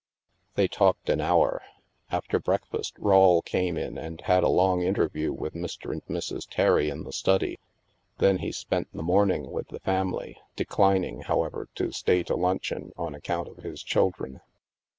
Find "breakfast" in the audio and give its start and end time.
2.39-2.95